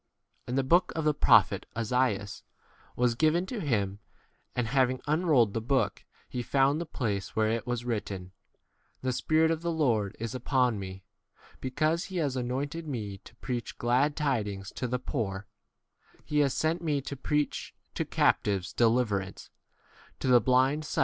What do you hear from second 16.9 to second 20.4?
to£ preach to captives deliver ance, to